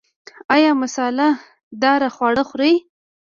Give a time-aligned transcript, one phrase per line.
[0.55, 1.29] ایا مساله
[1.81, 2.73] داره خواړه خورئ؟